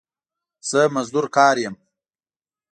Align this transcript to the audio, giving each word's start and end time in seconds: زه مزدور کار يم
زه 0.69 0.79
مزدور 0.95 1.25
کار 1.35 1.55
يم 1.63 1.75